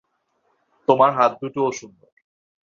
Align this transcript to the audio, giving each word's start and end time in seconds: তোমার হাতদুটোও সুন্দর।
তোমার 0.87 1.09
হাতদুটোও 1.13 1.69
সুন্দর। 1.71 2.11